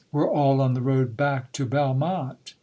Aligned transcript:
were 0.11 0.27
all 0.27 0.59
on 0.61 0.73
the 0.73 0.81
road 0.81 1.15
back 1.15 1.51
to 1.51 1.63
Belmonte. 1.63 2.55